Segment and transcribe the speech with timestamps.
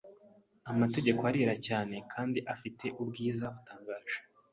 [0.71, 4.17] Amategeko arera cyane kandi afite ubwiza butangaje,